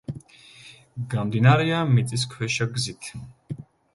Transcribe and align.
გამდინარეა 1.11 1.83
მიწისქვეშა 1.91 2.69
გზით. 2.79 3.13